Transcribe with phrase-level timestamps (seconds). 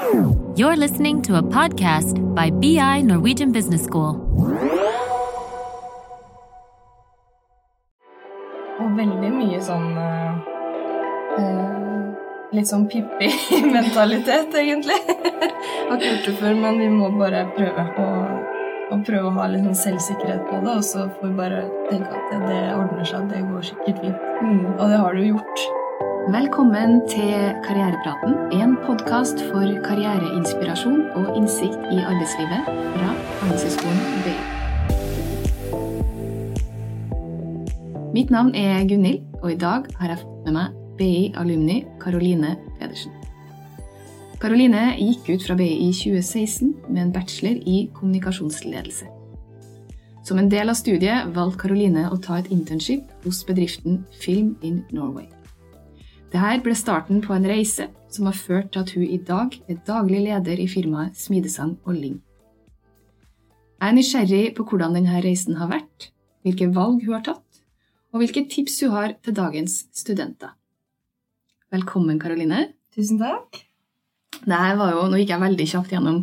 [0.00, 4.16] You're listening to a podcast by BI Norwegian Business School.
[8.80, 10.38] Og veldig mye sånn eh,
[11.36, 11.66] eh,
[12.56, 14.96] Litt sånn Pippi-mentalitet, egentlig.
[15.90, 18.06] Har ikke gjort det før, men vi må bare prøve å,
[18.96, 20.78] å prøve å ha litt sånn selvsikkerhet på det.
[20.78, 21.60] Og så får vi bare
[21.90, 23.28] tenke at det, det ordner seg.
[23.34, 24.72] Det går sikkert fint.
[24.78, 25.68] Og det har det jo gjort.
[26.30, 27.32] Velkommen til
[27.64, 33.08] Karrierepraten, en podkast for karriereinspirasjon og innsikt i arbeidslivet fra
[33.40, 34.34] Handelshøyskolen BI.
[38.14, 43.10] Mitt navn er Gunhild, og i dag har jeg fått med meg BI-alumni Karoline Pedersen.
[44.38, 49.10] Karoline gikk ut fra BI i 2016 med en bachelor i kommunikasjonsledelse.
[50.22, 54.84] Som en del av studiet valgte Karoline å ta et internship hos bedriften Film in
[54.94, 55.26] Norway.
[56.30, 59.78] Dette ble starten på en reise som har ført til at hun i dag er
[59.86, 62.20] daglig leder i firmaet Smidesang og Ling.
[63.80, 66.10] Jeg er nysgjerrig på hvordan denne reisen har vært,
[66.46, 67.62] hvilke valg hun har tatt,
[68.14, 70.52] og hvilke tips hun har til dagens studenter.
[71.74, 72.68] Velkommen, Karoline.
[72.94, 73.64] Tusen takk.
[74.46, 76.20] Jo, Nå gikk jeg veldig kjapt gjennom,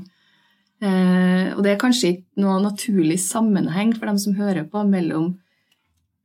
[0.80, 5.34] eh, og det er kanskje ikke noe naturlig sammenheng for dem som hører på, mellom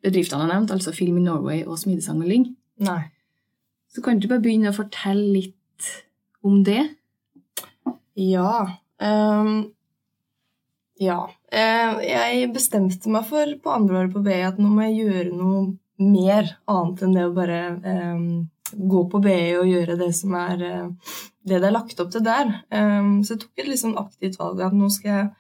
[0.07, 2.47] bedriftene jeg nevnte, altså Film in Norway og Smidesang og Ling.
[2.83, 3.12] Nei.
[3.93, 5.89] Så kan du bare begynne å fortelle litt
[6.43, 6.81] om det?
[8.19, 8.55] Ja.
[9.03, 9.73] Um,
[11.01, 11.19] ja.
[11.53, 15.37] Eh, jeg bestemte meg for på andre året på BI at nå må jeg gjøre
[15.37, 15.63] noe
[16.03, 18.25] mer annet enn det å bare um,
[18.73, 22.25] gå på BI og gjøre det som er eh, det det er lagt opp til
[22.25, 22.49] der.
[22.73, 25.31] Um, så jeg tok et litt sånn aktivt valg at nå skal jeg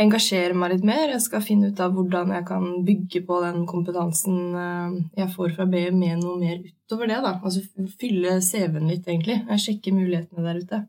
[0.00, 1.10] engasjere meg litt mer.
[1.12, 5.52] Jeg skal finne ut av hvordan jeg kan bygge på den kompetansen eh, jeg får
[5.58, 7.20] fra BI med noe mer utover det.
[7.26, 7.36] da.
[7.42, 9.42] Altså fylle CV-en litt, egentlig.
[9.48, 10.82] Jeg sjekker mulighetene der ute.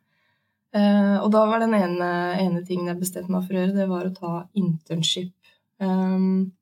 [0.74, 2.10] Eh, og da var den ene,
[2.42, 5.34] ene tingen jeg bestemte meg for å gjøre, det var å ta internship.
[5.84, 6.54] Um,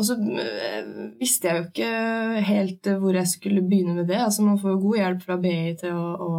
[0.00, 0.86] og så eh,
[1.20, 4.20] visste jeg jo ikke helt eh, hvor jeg skulle begynne med det.
[4.24, 6.30] Altså Man får jo god hjelp fra BI til å, å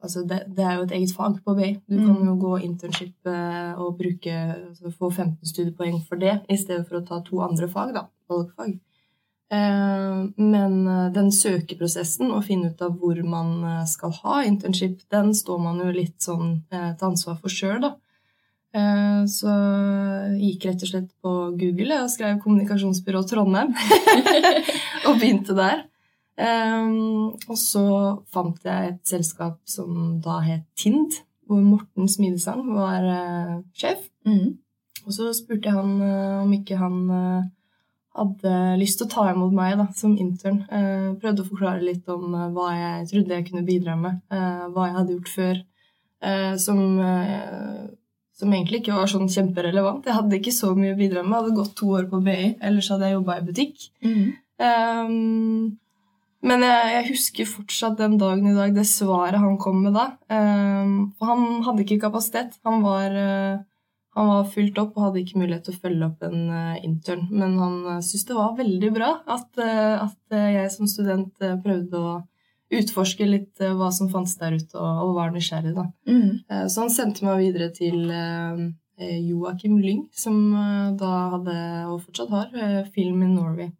[0.00, 1.74] Altså det, det, er jo et eget fag på BI.
[1.90, 4.36] Du kan jo gå internship eh, og bruke,
[4.70, 8.06] altså få 15 studiepoeng for det, i stedet for å ta to andre fag, da,
[8.32, 8.78] valgfag.
[9.52, 15.34] Eh, men eh, den søkeprosessen, å finne ut av hvor man skal ha internship, den
[15.36, 17.96] står man jo litt sånn til ansvar for sjøl, da.
[18.70, 23.72] Så jeg gikk rett og slett på Google og skrev 'Kommunikasjonsbyrå Trondheim'.
[25.10, 25.80] og begynte der.
[26.40, 27.84] Um, og så
[28.32, 34.06] fant jeg et selskap som da het Tind, hvor Morten Smidesang var uh, sjef.
[34.24, 34.56] Mm.
[35.04, 37.48] Og så spurte jeg han uh, om ikke han uh,
[38.16, 40.64] hadde lyst til å ta imot meg da, som intern.
[41.20, 45.14] prøvde å forklare litt om hva jeg trodde jeg kunne bidra med, hva jeg hadde
[45.14, 45.60] gjort før.
[46.58, 46.80] som,
[48.34, 50.10] som egentlig ikke var sånn kjemperelevant.
[50.10, 51.36] Jeg hadde ikke så mye å bidra med.
[51.36, 53.86] Jeg hadde gått to år på BI, ellers hadde jeg jobba i butikk.
[54.02, 54.26] Mm.
[54.66, 55.78] Um,
[56.46, 60.06] men jeg, jeg, husker fortsatt den dagen i dag det svaret han kom med da.
[60.32, 62.56] Um, for han hadde ikke kapasitet.
[62.64, 63.60] Han var, uh,
[64.16, 67.26] han var, fylt opp og hadde ikke mulighet til å følge opp en uh, intern.
[67.28, 72.18] Men han uh, syntes det var veldig bra at, at jeg som student prøvde å
[72.70, 75.74] utforske litt hva som fantes der ute, og, og var nysgjerrig.
[75.74, 75.88] da.
[76.06, 76.68] Mm.
[76.70, 78.04] så han sendte meg videre til
[79.26, 80.36] Joakim Lyng, som
[81.00, 81.56] da hadde,
[81.90, 82.54] og fortsatt har,
[82.94, 83.72] Film in Norway.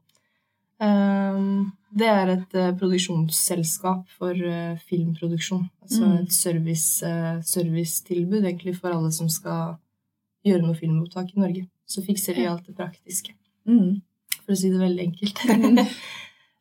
[0.80, 5.66] Um, det er et uh, produksjonsselskap for uh, filmproduksjon.
[5.82, 6.14] Altså Mm.
[6.22, 9.74] et service, uh, servicetilbud egentlig for alle som skal
[10.46, 11.66] gjøre noe filmopptak i Norge.
[11.86, 13.34] Så fikser de alt det praktiske,
[13.66, 14.00] Mm.
[14.44, 15.38] for å si det veldig enkelt.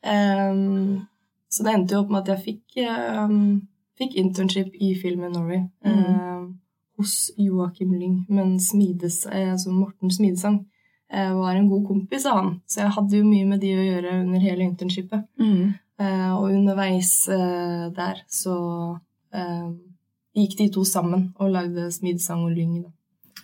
[0.03, 1.07] um,
[1.49, 2.83] så det endte jo opp med at jeg fikk,
[3.23, 3.61] um,
[3.97, 6.59] fikk internship i Film in Norway um,
[6.97, 10.65] hos Joakim Lyng, men Smides, eh, altså Morten Smidesang eh,
[11.09, 14.11] var en god kompis av han, så jeg hadde jo mye med de å gjøre
[14.21, 15.23] under hele internshipet.
[15.41, 15.73] Mm.
[15.99, 18.55] Eh, og underveis eh, der så
[19.33, 19.71] eh,
[20.37, 22.75] gikk de to sammen og lagde smidsang og Lyng.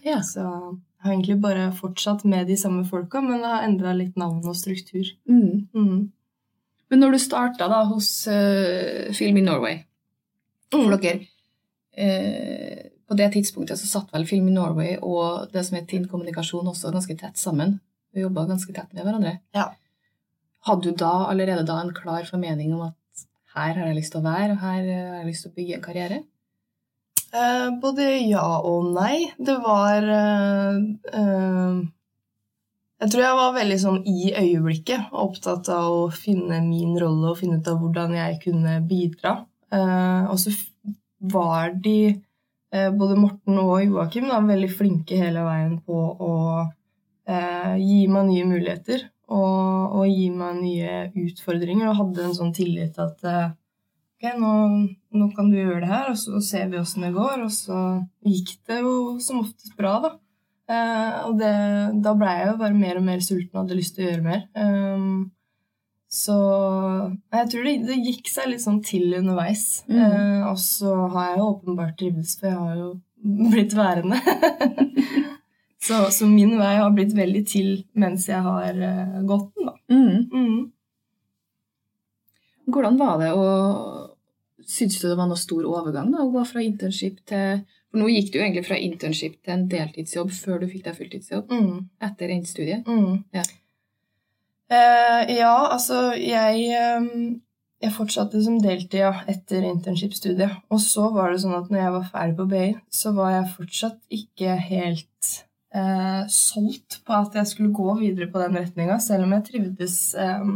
[0.05, 0.21] Ja.
[0.21, 4.15] Så jeg har egentlig bare fortsatt med de samme folka, men det har endra litt
[4.17, 5.09] navn og struktur.
[5.27, 5.65] Mm.
[5.73, 6.11] Mm.
[6.89, 9.79] Men når du starta da hos uh, Film in Norway
[10.69, 10.99] For Mm.
[11.01, 11.25] dere
[11.97, 16.07] eh, På det tidspunktet så satt vel Film i Norway og det som het Tinn
[16.09, 17.79] kommunikasjon også ganske tett sammen.
[18.15, 19.39] Vi jobba ganske tett med hverandre.
[19.53, 19.69] Ja.
[20.65, 23.25] Hadde du da allerede da en klar formening om at
[23.55, 25.77] her har jeg lyst til å være, og her har jeg lyst til å bygge
[25.77, 26.23] en karriere?
[27.35, 29.29] Eh, både ja og nei.
[29.37, 30.79] Det var eh,
[31.19, 31.79] eh,
[33.03, 37.39] Jeg tror jeg var veldig sånn i øyeblikket, opptatt av å finne min rolle og
[37.41, 39.37] finne ut av hvordan jeg kunne bidra.
[39.75, 40.55] Eh, og så
[41.35, 42.15] var de,
[42.95, 46.33] både Morten og Joakim, er veldig flinke hele veien på å
[47.27, 52.53] eh, gi meg nye muligheter og, og gi meg nye utfordringer, og hadde en sånn
[52.55, 53.47] tillit at eh,
[54.15, 54.51] ok, nå,
[55.17, 57.45] nå kan du gjøre det her, og så ser vi åssen det går.
[57.47, 57.79] Og så
[58.25, 58.93] gikk det jo
[59.23, 60.13] som oftest bra, da.
[60.65, 61.55] Eh, og det,
[62.05, 64.25] da blei jeg jo bare mer og mer sulten og hadde lyst til å gjøre
[64.25, 64.45] mer.
[64.57, 65.17] Um,
[66.15, 66.35] så
[67.35, 69.65] jeg tror det, det gikk seg litt sånn til underveis.
[69.89, 69.97] Mm.
[69.99, 72.89] Eh, og så har jeg jo åpenbart trivdes, for jeg har jo
[73.51, 74.19] blitt værende.
[75.85, 77.69] så, så min vei har blitt veldig til
[77.99, 79.75] mens jeg har eh, gått den, da.
[79.91, 80.19] Mm.
[80.31, 80.61] Mm.
[82.71, 83.47] Hvordan var det å
[84.65, 87.59] Syns du det var noe stor overgang da, å gå fra internship til
[87.91, 91.51] For nå gikk du egentlig fra internship til en deltidsjobb før du fikk deg fulltidsjobb
[91.53, 91.83] Mm.
[92.07, 92.79] etter endt studie.
[92.87, 93.19] Mm.
[93.35, 93.43] Ja.
[94.71, 97.09] Eh, ja, altså jeg, eh,
[97.83, 100.55] jeg fortsatte som deltid ja, etter internship-studiet.
[100.73, 103.51] Og så var det sånn at når jeg var ferdig på BI, så var jeg
[103.53, 105.33] fortsatt ikke helt
[105.75, 109.99] eh, solgt på at jeg skulle gå videre på den retninga, selv om jeg trivdes
[110.17, 110.47] eh,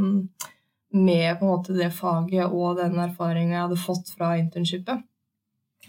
[0.89, 5.05] med på en måte det faget og den erfaringa jeg hadde fått fra internshipet.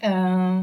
[0.05, 0.61] Eh,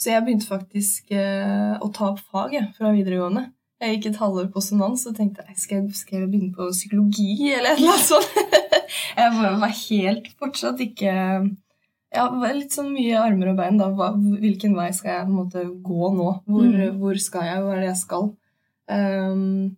[0.00, 3.46] så jeg begynte faktisk å ta opp faget fra videregående.
[3.80, 6.70] Jeg gikk et halvår på sonans og tenkte jeg, skal, jeg, skal jeg begynne på
[6.72, 8.30] psykologi eller noe sånt.
[9.18, 12.24] jeg var helt fortsatt ikke ja,
[12.56, 13.76] litt sånn mye armer og bein.
[13.76, 13.90] da.
[13.92, 16.30] Hva, hvilken vei skal jeg måte gå nå?
[16.48, 16.96] Hvor, Mm.
[17.02, 17.60] hvor skal jeg?
[17.66, 18.30] Hva er det jeg skal?
[18.88, 19.76] Um,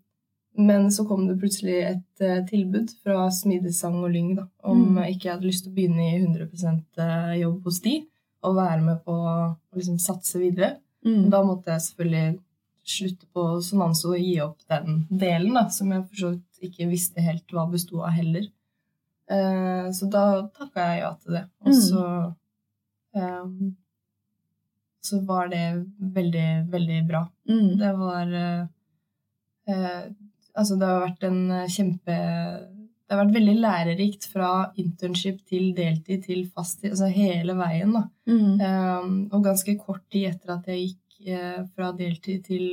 [0.59, 5.03] men så kom det plutselig et uh, tilbud fra Smidesang og Lyng da, om Mm.
[5.03, 7.97] jeg ikke hadde lyst til å begynne i 100 jobb hos de
[8.47, 10.77] og være med på å liksom, satse videre.
[11.07, 11.31] Mm.
[11.31, 12.39] Da måtte jeg selvfølgelig
[12.91, 16.89] slutte på Sonanso og gi opp den delen, da, som jeg for så vidt ikke
[16.91, 18.47] visste helt hva besto av heller.
[19.31, 20.25] Eh, så da
[20.57, 21.45] takka jeg ja til det.
[21.61, 21.83] Og Mm.
[21.91, 22.05] så
[23.15, 23.45] eh,
[25.09, 27.21] Så var det veldig, veldig bra.
[27.49, 27.79] Mm.
[27.79, 28.67] Det var eh,
[29.69, 30.09] eh,
[30.59, 32.17] Altså, det har vært en eh, kjempe
[33.09, 38.03] Det har vært veldig lærerikt fra internship til deltid til fasttid, altså hele veien, da.
[38.29, 38.61] Mm.
[38.61, 41.08] Um, og ganske kort tid etter at jeg gikk eh,
[41.75, 42.67] fra deltid til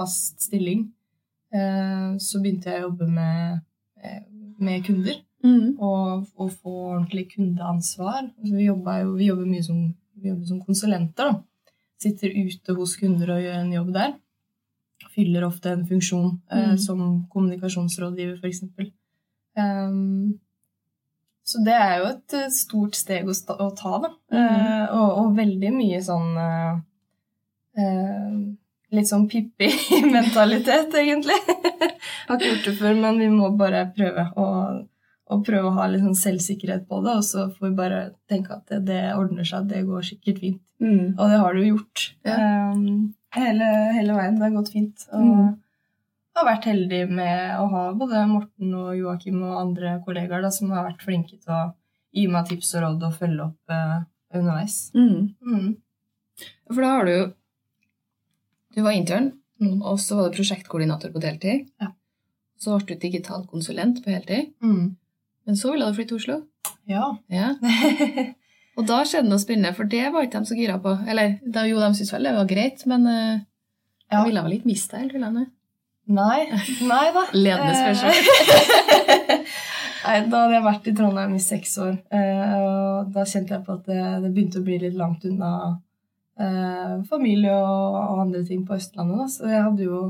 [0.00, 0.86] fast stilling,
[1.52, 3.60] eh, så begynte jeg å jobbe med,
[4.02, 4.22] eh,
[4.58, 5.20] med kunder.
[5.44, 5.78] Mm.
[5.80, 8.26] Og, og få ordentlig kundeansvar.
[8.44, 9.78] Vi, jobber jo, vi jobber mye som,
[10.20, 11.30] vi jobber som konsulenter.
[11.30, 11.72] Da.
[12.00, 14.12] Sitter ute hos kunder og gjør en jobb der.
[15.14, 16.78] Fyller ofte en funksjon eh, Mm.
[16.78, 17.00] som
[17.32, 18.62] kommunikasjonsrådgiver, f.eks.
[19.56, 20.38] Um,
[21.44, 23.34] så det er jo et eh, stort steg å,
[23.76, 24.10] ta, da.
[24.30, 24.38] Mm.
[24.38, 26.76] Eh, og, og veldig mye sånn eh, eh,
[28.90, 31.36] Litt sånn Pippi-mentalitet, egentlig.
[32.26, 34.46] Har ikke gjort det før, men vi må bare prøve å,
[35.30, 38.00] å prøve å ha litt sånn selvsikkerhet på det, og så får vi bare
[38.30, 40.62] tenke at det, det ordner seg, det går sikkert fint.
[40.82, 41.14] Mm.
[41.16, 42.04] Og det har det jo gjort.
[42.26, 42.36] Ja.
[42.74, 44.38] Um, hele, hele veien.
[44.40, 45.06] Det har gått fint.
[45.12, 45.50] Og Mm.
[46.40, 50.70] har vært heldig med å ha både Morten og Joakim og andre kollegaer da, som
[50.72, 51.62] har vært flinke til å
[52.16, 53.98] gi meg tips og råd og følge opp eh,
[54.34, 54.76] underveis.
[54.96, 55.34] Mm.
[55.44, 55.68] Mm.
[56.70, 57.26] For da har du jo
[58.74, 59.82] Du var intern, Mm.
[59.84, 61.66] og så var du prosjektkoordinator på deltid.
[61.82, 61.90] Ja.
[62.58, 64.54] Så ble du digital konsulent på heltid.
[64.64, 64.96] Mm.
[65.46, 66.36] Men så ville du flytte til Oslo.
[66.88, 67.10] Ja.
[67.28, 67.50] Ja.
[68.78, 70.94] Og da skjedde noe spennende, for det var ikke de så gira på.
[71.10, 73.40] Eller da, jo, de syntes vel det var greit, men uh,
[74.10, 74.22] Ja.
[74.22, 75.12] de ville vel ikke miste deg?
[75.12, 75.44] ville de?
[76.08, 76.38] Nei.
[76.88, 77.26] Nei da.
[77.44, 78.16] Ledende spørsmål.
[80.06, 81.98] Nei, da hadde jeg vært i Trondheim i seks år.
[82.16, 85.50] eh, og da kjente jeg på at det, det begynte å bli litt langt unna
[86.40, 89.22] eh, familie og, og andre ting på Østlandet.
[89.22, 89.30] Da.
[89.32, 90.02] Så jeg hadde jo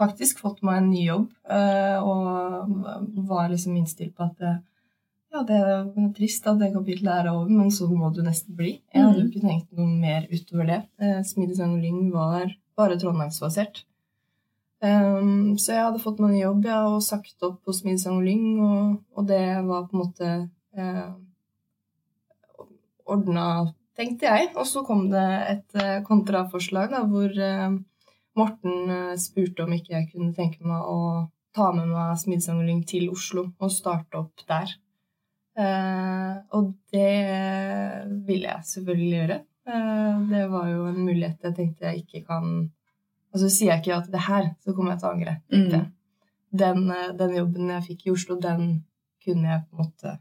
[0.00, 4.62] faktisk fått meg en ny jobb eh, og var liksom innstilt på at
[5.32, 8.74] ja, det er trist at det kapitlet er over, men så må du nesten bli.
[8.92, 10.82] Jeg hadde jo ikke tenkt noe mer utover det.
[11.00, 13.84] Eh, Smidesang og Lyng var bare trondheimsbasert.
[14.82, 18.46] Um, så jeg hadde fått meg en jobb ja, og sagt opp hos Midsang Lyng,
[18.66, 20.30] og, og det var på en måte
[20.74, 21.12] eh,
[23.06, 23.46] ordna,
[23.98, 24.50] tenkte jeg.
[24.56, 27.68] Og så kom det et eh, kontraforslag da, hvor eh,
[28.38, 33.10] Morten eh, spurte om ikke jeg kunne tenke meg å ta med meg Smidesang til
[33.12, 34.70] Oslo og starte opp der.
[36.56, 37.10] Og det
[38.24, 39.36] ville jeg selvfølgelig gjøre.
[40.30, 43.92] Det var jo en mulighet jeg tenkte jeg ikke kan Og så sier jeg ikke
[43.92, 45.34] ja til det her, så kommer jeg til å angre.
[45.52, 45.84] Mm.
[46.62, 46.80] Den,
[47.20, 48.64] den jobben jeg fikk i Oslo, den
[49.26, 50.16] kunne jeg på en måte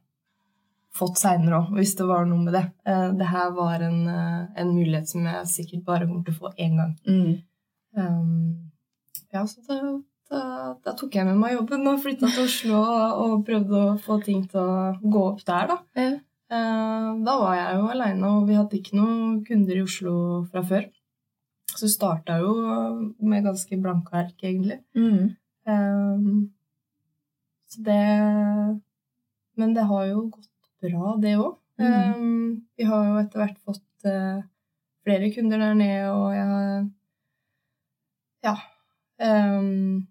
[0.96, 2.66] fått seinere òg, hvis det var noe med det.
[2.88, 6.42] Eh, det her var en, eh, en mulighet som jeg sikkert bare kommer til å
[6.42, 6.96] få én gang.
[7.08, 7.34] Mm.
[7.96, 8.72] Um,
[9.32, 9.78] ja, så da,
[10.32, 10.42] da,
[10.84, 14.46] da tok jeg med meg jobben og flytta til Oslo og, prøvde å få ting
[14.52, 15.80] til å gå opp der, da.
[16.00, 16.12] Ja.
[16.52, 20.16] Uh, da var jeg jo aleine, og vi hadde ikke noen kunder i Oslo
[20.52, 20.90] fra før.
[21.72, 22.52] Så vi starta jo
[23.24, 24.82] med ganske blanke ark, egentlig.
[24.92, 25.32] Mm.
[25.72, 26.50] Um,
[27.72, 28.82] så det
[29.56, 30.51] Men det har jo gått
[30.84, 31.58] bra, det òg.
[31.82, 31.92] Mm.
[31.92, 34.42] Um, vi har jo etter hvert fått uh,
[35.06, 36.90] flere kunder der nede, og jeg har
[38.42, 38.56] Ja.
[39.22, 40.08] Um,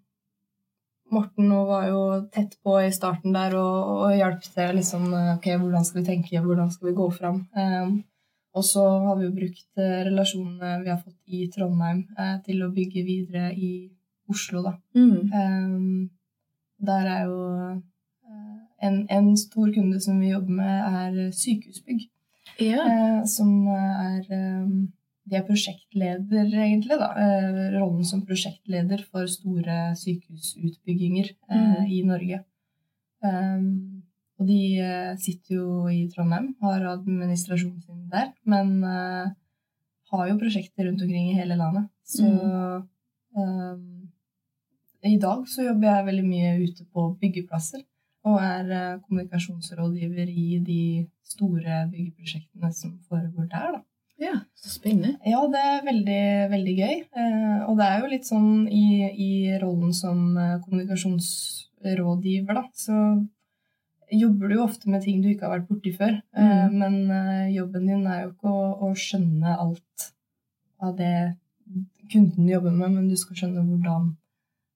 [1.11, 5.49] Morten nå var jo tett på i starten der og, og hjalp til liksom Ok,
[5.59, 7.41] hvordan skal vi tenke, hvordan skal vi gå fram?
[7.51, 7.97] Um,
[8.53, 12.63] og så har vi jo brukt eh, relasjonene vi har fått i Trondheim, eh, til
[12.65, 13.71] å bygge videre i
[14.31, 14.73] Oslo, da.
[14.95, 15.31] Mm.
[15.31, 16.09] Um,
[16.83, 17.77] der er jo eh,
[18.81, 22.07] en, en stor kunde som vi jobber med, er sykehusbygg.
[22.61, 22.83] Ja.
[22.85, 24.91] Eh, som er um,
[25.29, 27.11] De er prosjektleder, egentlig, da.
[27.15, 31.85] Eh, rollen som prosjektleder for store sykehusutbygginger eh, Mm.
[31.93, 32.39] i Norge.
[33.21, 34.01] Um,
[34.41, 39.29] og de eh, sitter jo i Trondheim, har administrasjonen sin der, men eh,
[40.11, 41.85] har jo prosjekter rundt omkring i hele landet.
[42.03, 42.25] Så
[43.37, 44.09] um,
[45.05, 47.85] i dag så jobber jeg veldig mye ute på byggeplasser.
[48.29, 50.81] Og er eh, kommunikasjonsrådgiver i de
[51.25, 53.81] store byggeprosjektene som foregår der, da.
[54.21, 55.15] ja, så spennende.
[55.25, 56.23] Ja, det er veldig,
[56.53, 56.95] veldig gøy.
[57.23, 59.31] Eh, og det er jo litt sånn i, i
[59.63, 62.97] rollen som eh, kommunikasjonsrådgiver, da, så
[64.11, 66.17] jobber du jo ofte med ting du ikke har vært borti før.
[66.35, 66.73] Mm.
[66.81, 66.95] men
[67.55, 70.07] jobben din er jo ikke å, å skjønne alt
[70.83, 71.13] av det
[72.11, 74.09] kunden jobber med, men du skal skjønne hvordan,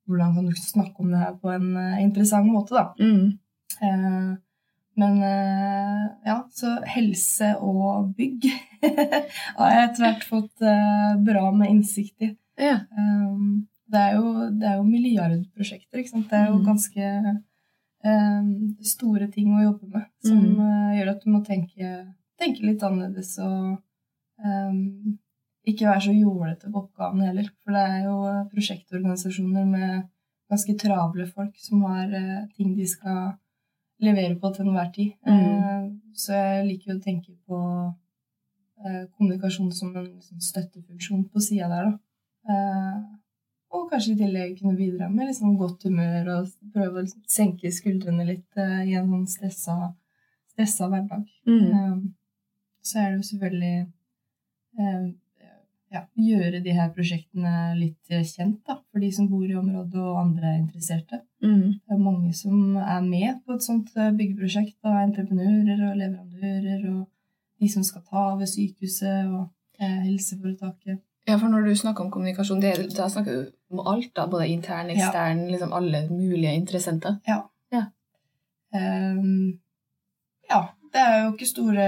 [0.07, 2.85] hvordan kan du snakke om det her på en uh, interessant måte, da.
[2.99, 3.39] Mm.
[3.81, 4.33] Uh,
[4.95, 8.45] men uh, ja, så helse og bygg
[9.57, 10.63] har jeg etter hvert fått
[11.25, 12.29] bra med innsikt i.
[12.61, 12.77] Ja.
[12.95, 16.29] Um, det, er jo, det er jo milliardprosjekter, ikke sant.
[16.31, 16.65] Det er jo Mhm.
[16.69, 17.11] ganske
[18.85, 21.87] store ting å jobbe med som eh, gjør at du må tenke,
[22.37, 23.79] tenke litt annerledes og
[24.45, 25.17] um,
[25.65, 27.49] ikke være så jålete på oppgavene heller.
[27.63, 28.17] For det er jo
[28.51, 30.05] prosjektorganisasjoner med
[30.51, 33.35] ganske travle folk som har eh, ting de skal
[34.03, 35.11] levere på til enhver tid.
[35.25, 35.43] Mhm.
[35.43, 37.59] Eh, så jeg liker å tenke på
[38.85, 41.99] eh, kommunikasjon som en liksom, støttefunksjon på sida der, da.
[43.75, 48.23] Og kanskje i tillegg kunne bidra med liksom, godt humør og prøve å senke skuldrene
[48.27, 49.75] litt i en sånn stressa,
[50.53, 51.25] stressa hverdag.
[51.49, 52.13] Mm.
[52.85, 53.89] Så er det jo selvfølgelig
[55.95, 60.01] ja, gjøre de her prosjektene litt eh, kjent da, for de som bor i området
[60.01, 61.21] og andre interesserte.
[61.43, 61.79] Mm.
[61.79, 64.77] Det er mange som er med på et sånt eh, byggeprosjekt.
[64.83, 67.03] Da, entreprenører og leverandører og
[67.61, 69.45] de som skal ta over sykehuset og
[69.79, 71.01] eh, helseforetaket.
[71.25, 74.51] Ja, for når du snakker om kommunikasjon, det, da snakker du om alt, da, både
[74.53, 75.07] intern, Ja.
[75.07, 77.17] ekstern, liksom alle mulige interessenter.
[78.75, 79.59] Ehm,
[80.49, 80.59] ja,
[80.95, 81.85] det er jo ikke store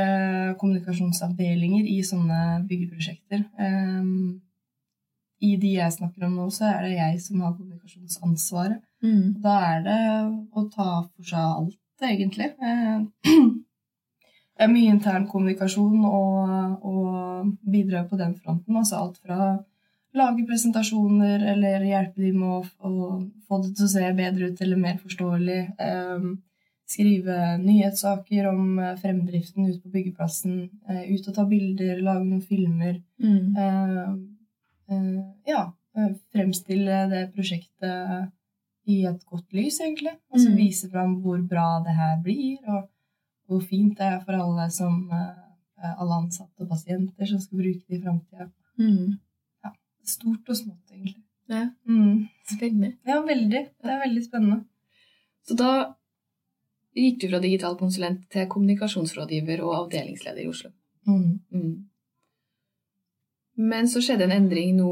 [0.59, 3.45] kommunikasjonsavdelinger i sånne byggeprosjekter.
[3.55, 4.41] Um,
[5.39, 8.81] I de jeg snakker om nå, så er det jeg som har kommunikasjonsansvaret.
[9.05, 9.37] Mm.
[9.43, 10.01] Da er det
[10.51, 12.51] å ta for seg alt, egentlig.
[12.59, 12.99] Eh,
[14.57, 18.79] Det er mye intern kommunikasjon og, og bidra på den fronten.
[18.79, 19.51] Altså alt fra
[20.17, 23.01] lage presentasjoner eller hjelpe dem med å,
[23.45, 25.59] få det til å se bedre ut eller mer forståelig.
[25.77, 26.25] Eh,
[26.87, 30.69] skrive nyhetssaker om eh, fremdriften ut på byggeplassen.
[30.89, 33.01] Eh, ut og ta bilder, lage noen filmer.
[33.19, 33.55] Mm.
[34.87, 35.65] Eh, ja,
[36.31, 38.31] fremstille det prosjektet
[38.87, 40.13] i et godt lys, egentlig.
[40.31, 40.55] Altså Mm.
[40.57, 42.87] vise fram hvor bra det her blir, og
[43.49, 45.09] hvor fint det er for alle som
[45.77, 48.47] alle ansatte og pasienter som skal bruke det i framtida.
[48.79, 49.19] Mm.
[50.07, 51.21] Stort og smått, egentlig.
[51.49, 52.29] Ja, Mm.
[52.47, 52.93] spennende.
[53.05, 53.67] Ja, veldig.
[53.83, 54.65] Det er veldig spennende.
[55.45, 55.95] Så da
[56.97, 60.71] gikk du fra digital konsulent til kommunikasjonsrådgiver og avdelingsleder i Oslo.
[61.07, 61.39] Mm.
[61.51, 61.75] Mm.
[63.57, 64.91] Men så skjedde en endring nå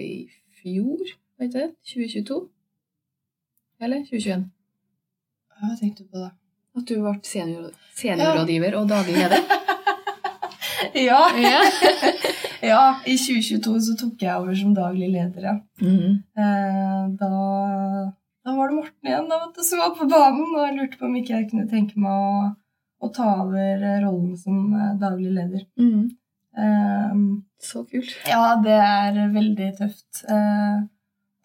[0.00, 0.26] i
[0.60, 1.70] fjor, vet du det?
[1.94, 2.40] 2022?
[3.82, 4.46] Eller 2021?
[5.62, 6.30] Hva tenkte du på da?
[6.76, 9.44] At du ble senior, seniorrådgiver og daglig leder.
[10.94, 11.20] Ja.
[11.42, 11.60] Ja.
[12.72, 15.54] ja, i 2022 så tok jeg over som daglig leder, ja.
[15.80, 16.18] Mm.
[16.36, 17.30] Eh, da,
[18.44, 20.98] da var det Morten igjen da, vet du, som var på banen, og jeg lurte
[20.98, 22.42] på om ikke jeg kunne tenke meg å,
[23.02, 25.64] å ta over eh, rollen som eh, daglig leder.
[25.78, 26.10] Mm.
[26.52, 27.22] Um,
[27.62, 28.12] Så kult.
[28.28, 30.24] ja, det er veldig tøft.
[30.28, 30.82] Uh,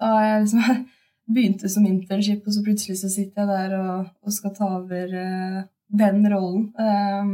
[0.01, 0.83] da jeg liksom
[1.37, 5.13] begynte som internship, og så plutselig så sitter jeg der og, og skal ta over
[5.13, 6.67] uh, den rollen.
[6.79, 7.31] Eh,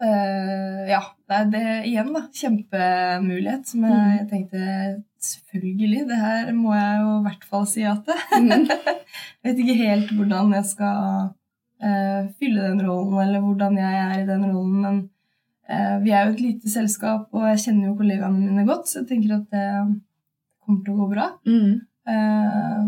[0.00, 2.22] ja, det er det igjen, da.
[2.34, 4.12] Kjempemulighet som jeg, Mm.
[4.18, 4.62] jeg tenkte
[5.26, 8.18] selvfølgelig, det her må jeg jo i hvert fall si ja til.
[8.42, 8.66] Mm.
[9.46, 10.98] Jeg vet ikke helt hvordan jeg skal
[11.86, 14.80] uh, fylle den rollen, eller hvordan jeg er i den rollen.
[14.82, 14.96] Men
[15.70, 19.00] uh, vi er jo et lite selskap, og jeg kjenner jo kollegaene mine godt, så
[19.00, 19.66] jeg tenker at det
[20.66, 21.28] kommer til å gå bra.
[21.46, 21.76] Mm.
[22.10, 22.80] Uh,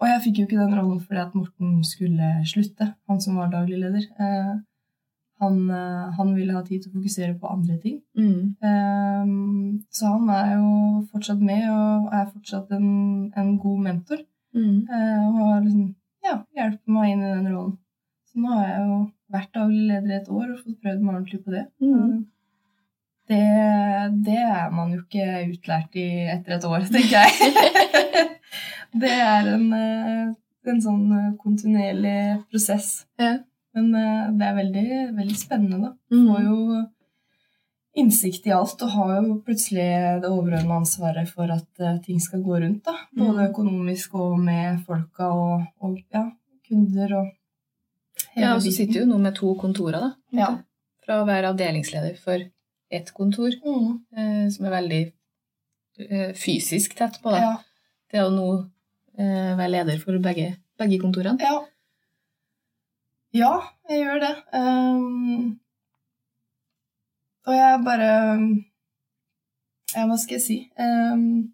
[0.00, 3.50] og jeg fikk jo ikke den rollen fordi at Morten skulle slutte, han som var
[3.54, 4.06] daglig leder.
[5.40, 8.00] Han, eh, han ville ha tid til å fokusere på andre ting.
[8.18, 8.56] Mm.
[8.60, 10.72] Um, så han er jo
[11.12, 12.90] fortsatt med og er fortsatt en,
[13.40, 14.20] en god mentor.
[14.52, 14.82] Mm.
[14.90, 15.86] Uh, og har liksom,
[16.26, 17.78] ja, hjulpet meg inn i den rollen.
[18.28, 18.98] Så nå har jeg jo
[19.30, 21.64] vært daglig leder i et år og fått prøvd meg ordentlig på det.
[21.80, 22.12] Mm.
[23.30, 23.42] Det,
[24.26, 28.24] det er man jo ikke utlært i etter et år, tenker jeg.
[29.02, 30.24] det er en, eh,
[30.68, 31.06] en sånn
[31.40, 32.18] kontinuerlig
[32.50, 33.06] prosess.
[33.22, 33.38] Ja.
[33.74, 34.86] Men eh, det er veldig,
[35.18, 35.92] veldig spennende, da.
[36.16, 36.26] Mm.
[36.26, 36.86] Får jo
[38.00, 39.86] innsikt i alt og har jo plutselig
[40.22, 42.84] det overordnede ansvaret for at eh, ting skal gå rundt.
[42.86, 42.94] da.
[43.16, 43.50] Både Mm.
[43.50, 46.24] økonomisk og med folka og, og ja,
[46.68, 47.30] kunder og
[48.36, 50.10] Ja, og så sitter du nå med to kontorer, da.
[50.36, 50.50] Ja.
[51.04, 52.38] Fra å være avdelingsleder for
[52.90, 55.12] ett kontor, Mm, eh, som er veldig
[56.10, 57.40] eh, fysisk tett på det.
[57.40, 57.56] ja,
[58.12, 58.68] Det å nå
[59.18, 61.38] eh, være leder for begge, begge kontorene.
[61.40, 61.60] ja.
[63.36, 63.52] Ja,
[63.88, 64.34] jeg gjør det.
[64.56, 65.58] Um,
[67.46, 68.10] og jeg bare
[69.96, 70.58] Ja, hva skal jeg si?
[70.78, 71.52] Um,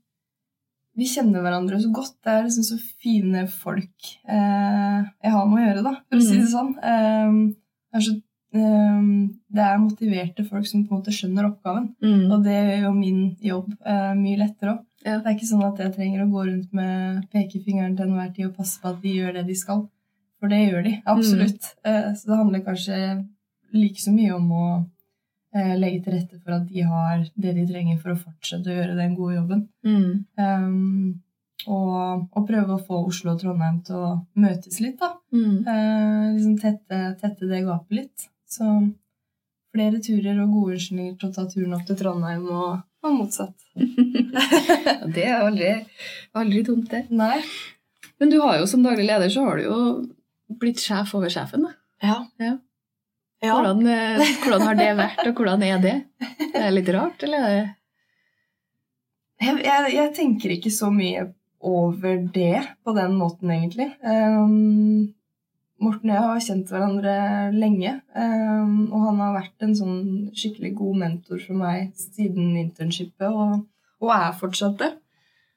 [0.97, 2.15] vi kjenner hverandre så godt.
[2.25, 6.25] Det er liksom så fine folk uh, jeg har med å gjøre, da, for å
[6.25, 6.43] si Mm.
[6.43, 6.71] det sånn.
[6.81, 7.39] Um,
[7.93, 8.15] det, er så,
[8.53, 11.91] det er motiverte folk som på en måte skjønner oppgaven.
[12.05, 12.23] Mm.
[12.33, 14.85] Og det gjør jo min jobb uh, mye lettere òg.
[15.07, 15.19] Ja.
[15.21, 18.49] Det er ikke sånn at jeg trenger å gå rundt med pekefingeren til enhver tid
[18.49, 19.85] og passe på at de gjør det de skal.
[20.41, 21.71] For det gjør de, absolutt.
[21.87, 22.99] Eh, så det handler kanskje
[23.77, 24.67] like så mye om å
[25.57, 28.77] eh, legge til rette for at de har det de trenger for å fortsette å
[28.77, 29.63] gjøre den gode jobben.
[29.87, 30.11] Mm.
[30.37, 31.23] Um,
[31.67, 35.15] og, og prøve å få Oslo og Trondheim til å møtes litt, da.
[35.35, 35.57] Mm.
[35.65, 38.27] Eh, liksom tette, tette det gapet litt.
[38.47, 38.69] Så
[39.77, 43.57] flere turer og gode unnskyldninger til å ta turen opp til Trondheim og, og motsatt.
[45.17, 45.73] Det er aldri,
[46.37, 47.07] aldri dumt, det.
[47.11, 47.41] Nei.
[48.21, 49.81] Men du har jo som daglig leder så har du jo
[50.49, 51.67] blitt sjef over sjefen.
[51.67, 51.75] da.
[52.03, 52.17] Ja.
[52.43, 52.57] Ja.
[53.53, 55.97] Hvordan, eh, hvordan har det vært, og hvordan er det?
[56.41, 57.45] Det er litt rart, eller?
[57.45, 57.59] er
[59.43, 61.27] Jeg, jeg, jeg tenker ikke så mye
[61.67, 63.91] over det på den måten, egentlig.
[64.01, 65.13] Um,
[65.77, 67.15] Morten og jeg har kjent hverandre
[67.53, 69.99] lenge, um, og han har vært en sånn
[70.33, 73.67] skikkelig god mentor for meg siden internshipet, og,
[74.01, 74.95] og er fortsatt det.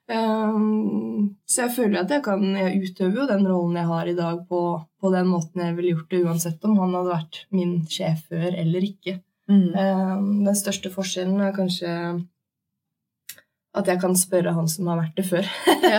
[0.09, 4.15] Um, så jeg føler at jeg kan Jeg utøver jo den rollen jeg har i
[4.17, 4.61] dag, på,
[5.01, 8.49] på den måten jeg ville gjort det, uansett om han hadde vært min sjef før
[8.49, 9.19] eller ikke.
[9.49, 9.69] Mm.
[9.73, 11.93] Um, den største forskjellen er kanskje
[13.77, 15.49] at jeg kan spørre han som har vært det før,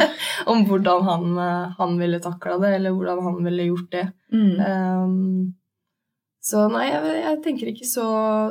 [0.51, 4.07] om hvordan han, eh, han ville takla det, eller hvordan han ville gjort det.
[4.35, 4.57] Mm.
[4.59, 5.55] Um,
[6.41, 8.07] så nei, jeg, jeg tenker ikke så,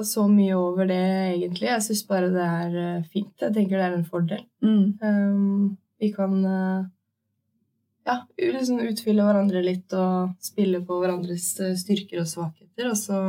[0.06, 1.02] så mye over det,
[1.34, 1.68] egentlig.
[1.72, 3.34] Jeg syns bare det er eh, fint.
[3.42, 4.44] Jeg tenker det er en fordel.
[4.62, 4.86] Mm.
[5.02, 6.86] Um, vi kan uh,
[8.06, 13.24] ja, liksom utfylle hverandre litt og spille på hverandres eh, styrker og svakheter, og så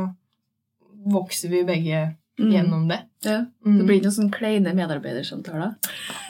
[1.11, 2.09] vokser vi begge
[2.41, 2.51] Mm.
[2.55, 2.97] gjennom det.
[3.21, 3.45] Ja.
[3.65, 3.77] Mm.
[3.77, 5.75] Det blir ikke noen sånn kleine medarbeidersamtaler.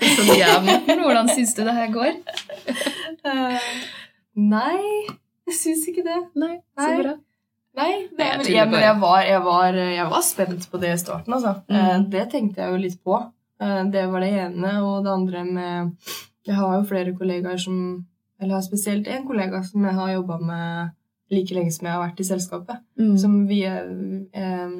[0.01, 2.17] Sånn, ja, Morten, hvordan syns du det her går?
[3.23, 3.69] uh,
[4.55, 4.81] nei,
[5.47, 6.17] jeg syns ikke det.
[6.41, 7.13] Nei, så bra.
[7.77, 10.99] Nei, det, Jeg jeg, men jeg, var, jeg, var, jeg var spent på det i
[10.99, 11.53] starten, altså.
[11.71, 11.77] Mm.
[11.79, 13.19] Eh, det tenkte jeg jo litt på.
[13.63, 14.73] Eh, det var det ene.
[14.83, 16.09] Og det andre med
[16.47, 17.75] Jeg har jo flere kollegaer som
[18.41, 20.95] Eller har spesielt én kollega som jeg har jobba med
[21.31, 22.79] like lenge som jeg har vært i selskapet.
[22.99, 23.17] Mm.
[23.21, 23.85] Som vi er,
[24.33, 24.73] eh,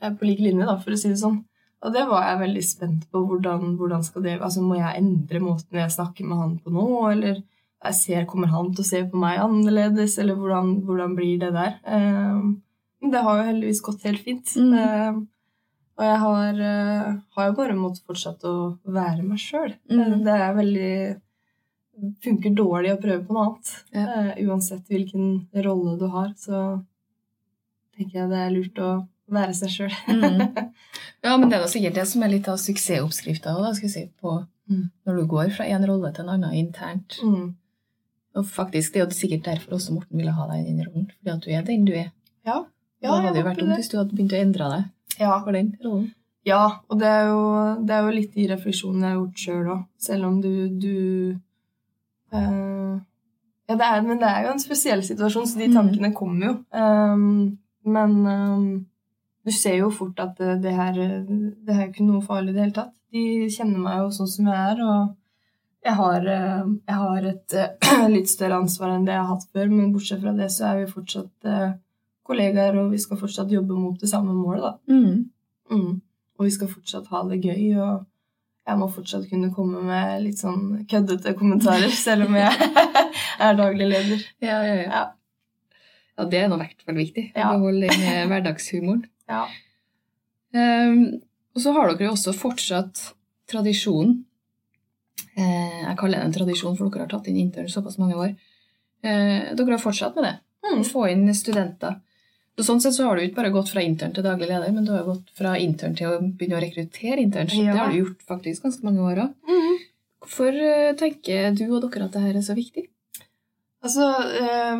[0.00, 1.44] er på lik linje, da, for å si det sånn.
[1.84, 3.22] Og det var jeg veldig spent på.
[3.28, 6.86] Hvordan, hvordan skal det Altså, Må jeg endre måten jeg snakker med han på nå,
[7.12, 7.42] eller
[7.84, 11.52] jeg ser, kommer han til å se på meg annerledes, eller hvordan, hvordan blir det
[11.54, 11.76] der?
[11.86, 12.54] Uh,
[13.10, 14.54] det har jo heldigvis gått helt fint.
[14.56, 14.72] Mm.
[14.80, 15.18] Eh,
[15.96, 19.76] og jeg har, eh, har jo bare måttet fortsette å være meg sjøl.
[19.88, 20.24] Mm.
[20.26, 20.96] det er veldig
[22.24, 23.70] funker dårlig å prøve på noe annet.
[23.94, 24.06] Ja.
[24.06, 26.82] Uh, uansett hvilken rolle du har, så
[27.96, 28.90] tenker jeg det er lurt å
[29.32, 30.00] være seg sjøl.
[30.08, 30.42] Mm.
[31.24, 34.08] Ja, men det er da sikkert det som er litt av suksessoppskrifta si,
[34.66, 34.90] Mm.
[35.06, 37.16] når du går fra en rolle til en annen internt.
[37.22, 37.56] Mm.
[38.36, 41.06] Og faktisk, det er jo sikkert derfor også Morten ville ha deg i den rollen,
[41.16, 42.10] fordi at du er den du er.
[42.46, 42.58] Ja.
[43.02, 45.70] da hadde jo vært dumt hvis du hadde begynt å endre deg Ja, for den
[45.84, 46.10] rollen.
[46.46, 47.40] ja og det er, jo,
[47.86, 50.50] det er jo litt de refleksjonene jeg har gjort sjøl òg, selv om du,
[50.84, 50.92] du
[52.32, 52.96] uh,
[53.68, 55.74] Ja, det er, men det er jo en spesiell situasjon, så de Mm.
[55.74, 56.52] tankene kommer jo.
[56.70, 58.86] Um, men um,
[59.44, 62.54] du ser jo fort at det, det her det her er ikke noe farlig i
[62.54, 62.92] det hele tatt.
[63.12, 65.16] De kjenner meg jo sånn som jeg er, og
[65.86, 69.46] jeg har, eh, jeg har et eh, litt større ansvar enn det jeg har hatt
[69.54, 71.76] før, men bortsett fra det så er vi fortsatt eh,
[72.26, 74.72] kollegaer, og vi skal fortsatt jobbe mot det samme målet, da.
[74.90, 75.30] Mm.
[75.70, 75.92] Mm.
[76.36, 78.06] Og vi skal fortsatt ha det gøy, og
[78.66, 82.70] jeg må fortsatt kunne komme med litt sånn køddete kommentarer, selv om jeg
[83.46, 84.26] er daglig leder.
[84.42, 84.88] Ja, ja, ja.
[84.90, 85.04] Ja.
[86.18, 87.28] ja, det er nå i hvert fall viktig.
[87.36, 87.52] Ja.
[87.54, 89.06] beholde den hverdagshumoren.
[89.30, 89.46] Ja.
[90.56, 91.20] Um,
[91.56, 93.10] og så har dere jo også fortsatt
[93.50, 94.24] tradisjonen.
[95.36, 98.32] Eh, jeg kaller det en tradisjon, for dere har tatt inn intern såpass mange år.
[99.04, 100.34] Eh, dere har fortsatt med det.
[100.66, 100.84] Mm.
[100.88, 102.00] Få inn studenter.
[102.56, 104.86] Så sånn sett så har du ikke bare gått fra intern til daglig leder, men
[104.86, 107.52] du har gått fra intern til å begynne å rekruttere interns.
[107.52, 107.74] Ja.
[107.74, 109.34] Det har du gjort faktisk ganske mange år òg.
[109.44, 109.74] Mm.
[110.24, 112.88] Hvorfor eh, tenker du og dere at dette er så viktig?
[113.86, 114.06] Altså,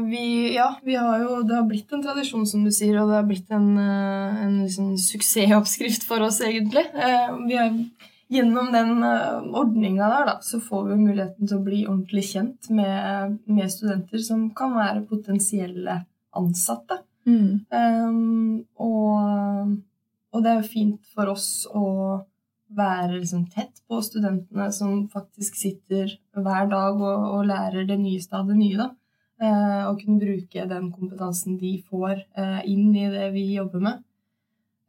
[0.08, 3.20] vi, ja, vi har jo, det har blitt en tradisjon, som du sier, og det
[3.20, 6.82] har blitt en, en liksom suksessoppskrift for oss, egentlig.
[6.90, 7.76] Vi har,
[8.32, 9.04] gjennom den
[9.54, 14.22] ordninga der, da, så får vi muligheten til å bli ordentlig kjent med, med studenter
[14.24, 16.00] som kan være potensielle
[16.36, 17.00] ansatte.
[17.26, 19.76] Um, og,
[20.30, 21.86] og det er jo fint for oss å
[22.76, 28.38] være liksom tett på studentene som faktisk sitter hver dag og, og lærer det nyeste
[28.38, 28.78] av det nye.
[28.78, 28.90] da.
[29.36, 34.04] Eh, og kunne bruke den kompetansen de får, eh, inn i det vi jobber med.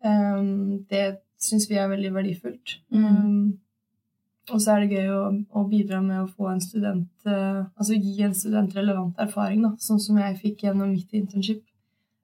[0.06, 2.78] Um, det syns vi er veldig verdifullt.
[2.94, 3.06] Mm.
[3.06, 3.48] Um,
[4.48, 5.24] og så er det gøy å,
[5.60, 9.74] å bidra med å få en student eh, Altså gi en student relevant erfaring, da,
[9.84, 11.66] sånn som jeg fikk gjennom mitt internship.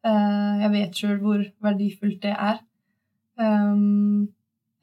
[0.07, 2.61] Eh, jeg vet sjøl hvor verdifullt det er.
[3.35, 4.29] Um,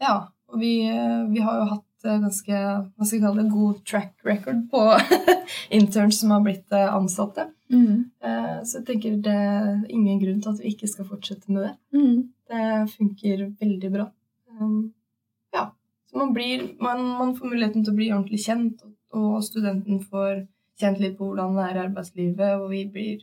[0.02, 0.18] ja,
[0.50, 4.12] og vi, eh, vi har jo hatt ganske hva skal jeg kalle det, god track
[4.24, 4.84] record på
[5.80, 7.48] interns som har blitt ansatte.
[7.72, 11.68] Eh, så jeg tenker det er ingen grunn til at vi ikke skal fortsette med
[11.68, 11.74] det.
[12.50, 12.64] Det
[12.96, 14.08] funker veldig bra.
[14.60, 14.92] Um,
[15.54, 15.70] ja,
[16.10, 20.02] så man, blir, man, man får muligheten til å bli ordentlig kjent, og, og studenten
[20.04, 20.44] får
[20.80, 23.18] kjent litt på hvordan det er i arbeidslivet, og vi blir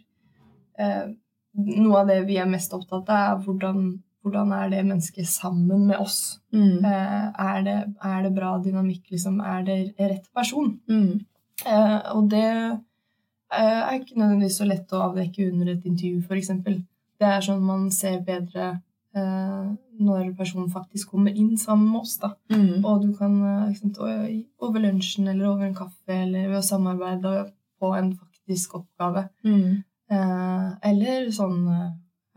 [0.79, 1.15] eh,
[1.57, 3.85] Noe av det vi er mest opptatt av, er hvordan,
[4.21, 6.37] hvordan er det mennesket sammen med oss.
[6.53, 6.85] Mm.
[6.85, 9.39] Eh, er, det, er det bra dynamikk, liksom?
[9.41, 10.75] Er det rett person?
[11.65, 16.53] Eh, og det eh, er ikke nødvendigvis så lett å avdekke under et intervju, f.eks.
[17.17, 18.75] Det er sånn man ser bedre
[19.99, 22.17] når personen faktisk kommer inn sammen med oss.
[22.21, 22.33] da.
[22.53, 22.83] Mm.
[22.85, 23.97] Og du kan eh, sant,
[24.61, 27.33] over lunsjen eller over en kaffe eller ved å samarbeide
[27.79, 29.27] på en faktisk oppgave.
[29.45, 29.83] Mm.
[30.11, 31.87] Eh, eller sånn eh,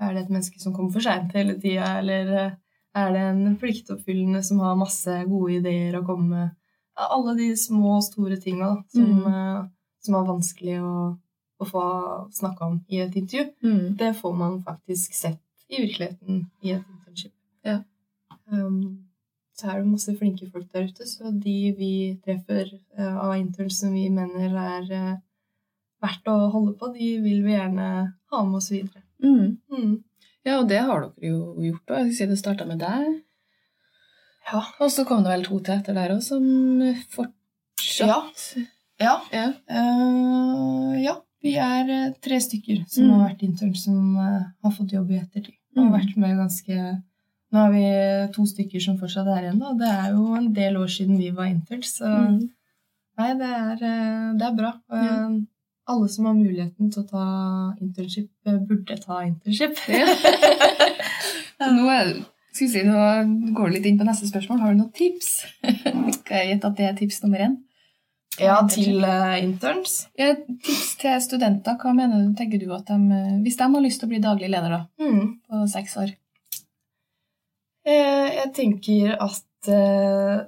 [0.01, 2.53] Er det et menneske som kommer for seint hele tida, eller eh,
[2.97, 6.55] er det en pliktoppfyllende som har masse gode ideer å komme med?
[6.97, 9.27] Alle de små og store tinga som, Mm.
[9.29, 9.69] eh,
[10.01, 10.95] som er vanskelig å,
[11.61, 11.85] å få
[12.33, 13.51] snakke om i et intervju.
[13.63, 13.97] Mm.
[14.01, 15.39] Det får man faktisk sett
[15.71, 17.33] i virkeligheten i et internship.
[17.65, 17.79] Ja.
[18.51, 19.07] Um,
[19.57, 21.93] så er det masse flinke folk der ute, så de vi
[22.25, 25.19] treffer uh, av interns som vi mener er uh,
[26.03, 27.89] verdt å holde på, de vil vi gjerne
[28.33, 29.03] ha med oss videre.
[29.23, 29.59] Mm.
[29.71, 29.97] Mm.
[30.47, 31.93] Ja, og det har dere jo gjort.
[31.93, 32.13] òg.
[32.17, 33.21] Si Det starta med deg,
[34.51, 34.63] Ja.
[34.81, 36.43] og så kom det vel to til etter der òg, som
[37.13, 38.57] fortsatt
[39.01, 39.21] Ja.
[39.33, 39.53] Ja.
[39.69, 41.19] Eh, ja.
[41.43, 43.11] Vi er tre stykker som Mm.
[43.13, 45.55] har vært intern, som har fått jobb i ettertid.
[45.77, 45.91] Og Mm.
[45.91, 47.03] har vært med ganske
[47.53, 49.59] Nå har vi to stykker som fortsatt er igjen.
[49.59, 49.73] da.
[49.75, 52.49] Det er jo en del år siden vi var interns, så Mm.
[53.19, 54.73] nei, det er, eh, det er bra.
[54.91, 55.27] Ja.
[55.27, 55.41] eh,
[55.89, 59.75] Alle som har muligheten til å ta internship, eh, burde ta internship.
[59.89, 60.07] Ja.
[61.61, 64.61] Nå, er, si, nå går du litt inn på neste spørsmål.
[64.61, 65.45] Har du noen tips?
[66.21, 67.59] Skal jeg gjette at det er tips nummer én?
[68.41, 70.07] Ja, til uh, interns.
[70.19, 70.33] Ja,
[70.65, 71.77] tips til studenter.
[71.81, 74.21] Hva mener du, tenker du at de, eh, Hvis de har lyst til å bli
[74.25, 75.37] daglig leder da, Mm.
[75.49, 76.15] på seks år?
[77.87, 80.41] Eh, Jeg tenker at eh,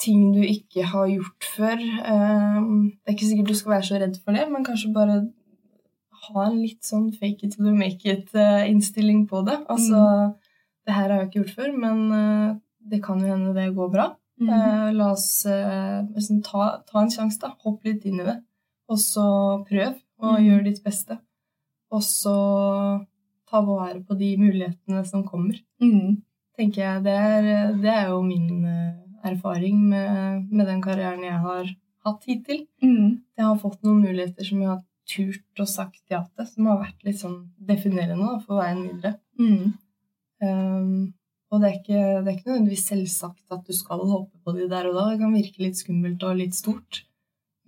[0.00, 4.00] ting du ikke har gjort før eh, Det er ikke sikkert du skal være så
[4.02, 5.18] redd for det, men kanskje bare
[6.24, 9.58] ha en litt sånn fake it till you make it-innstilling på det.
[9.68, 9.98] Altså,
[10.86, 12.54] det her har jeg ikke gjort før, men eh,
[12.90, 14.06] det kan jo hende det går bra.
[14.40, 14.48] Mm.
[14.50, 17.52] Eh, la oss eh, liksom ta, ta en sjanse, da.
[17.64, 18.38] Hopp litt inn i det.
[18.90, 19.24] Og så
[19.68, 20.44] prøv, og Mm.
[20.46, 21.18] gjør ditt beste.
[21.92, 22.34] Og så
[23.46, 26.22] ta vare på de mulighetene som kommer Mm.
[26.58, 27.02] tenker jeg.
[27.04, 28.94] Det er, det er jo min eh,
[29.24, 31.64] erfaring med, med den karrieren jeg har
[32.04, 32.66] hatt hittil.
[32.82, 33.22] Mm.
[33.38, 36.78] Jeg har fått noen muligheter som jeg har turt og sagt ja til, som har
[36.82, 39.14] vært litt sånn definerende da, for veien videre.
[40.42, 41.14] Um,
[41.54, 44.66] og det er, ikke, det er ikke nødvendigvis selvsagt at du skal håpe på de
[44.70, 45.04] der og da.
[45.12, 47.02] Det kan virke litt skummelt og litt stort.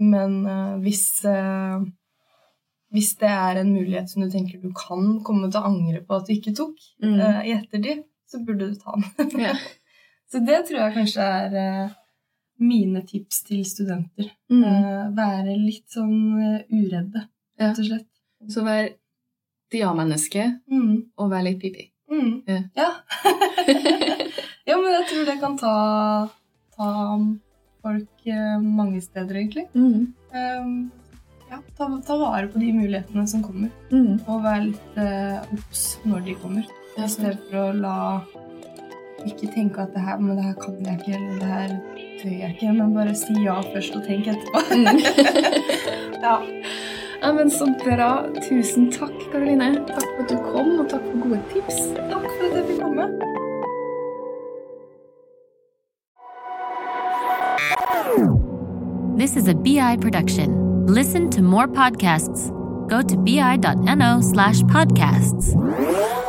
[0.03, 1.85] Men uh, hvis, uh,
[2.92, 6.18] hvis det er en mulighet som du tenker du kan komme til å angre på
[6.18, 7.14] at du ikke tok Mm.
[7.20, 9.40] uh, i ettertid, så burde du ta den.
[9.49, 9.55] Ja.
[10.33, 11.92] Så det tror jeg kanskje er,
[12.59, 14.33] mine tips til studenter.
[14.51, 15.12] Mm.
[15.14, 17.22] Være litt sånn uredde,
[17.61, 18.09] rett og slett.
[18.51, 18.88] Så vær
[19.77, 21.12] ja-menneske Mm.
[21.18, 21.92] og vær litt pipi.
[22.16, 22.42] Mm.
[22.48, 22.61] Ja.
[22.76, 22.90] Ja.
[24.68, 25.74] ja, men jeg tror det kan ta,
[26.76, 26.90] ta
[27.85, 29.66] folk eh, mange steder, egentlig.
[29.74, 30.14] Mm.
[30.37, 30.72] Um,
[31.50, 34.16] ja, ta, ta vare på de mulighetene som kommer, Mm.
[34.26, 34.96] og være litt
[35.52, 36.66] obs uh, når de kommer.
[36.96, 37.96] I stedet for å la
[39.26, 41.72] Ikke tenke at det her, men det her kan jeg ikke, eller det her
[42.20, 44.61] tør jeg ikke, men bare si ja først og tenk etterpå.
[44.70, 45.00] Mm.
[46.26, 46.37] ja.
[47.22, 48.26] Ja, men Så bra.
[48.48, 49.74] Tusen takk, Karoline.
[49.87, 51.81] Takk for at du kom, og takk for gode tips.
[51.96, 53.09] Takk for at jeg fikk komme.
[59.16, 60.87] This is a BI production.
[60.87, 62.50] Listen to more podcasts.
[62.88, 66.26] Go to bi.no slash podcasts.